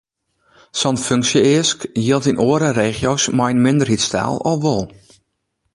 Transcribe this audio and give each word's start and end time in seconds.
Sa’n 0.79 0.97
funksje-eask 1.05 1.79
jildt 2.05 2.29
yn 2.31 2.41
oare 2.47 2.69
regio’s 2.81 3.23
mei 3.37 3.51
in 3.53 3.63
minderheidstaal 3.65 4.35
al 4.49 4.57
wol. 4.65 4.83